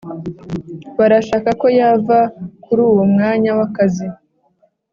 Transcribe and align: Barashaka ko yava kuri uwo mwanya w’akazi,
Barashaka 0.97 1.49
ko 1.61 1.67
yava 1.79 2.19
kuri 2.63 2.81
uwo 2.89 3.03
mwanya 3.13 3.51
w’akazi, 3.57 4.07